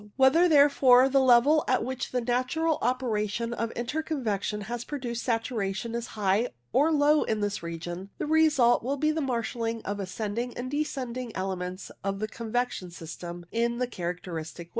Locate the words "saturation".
5.23-5.93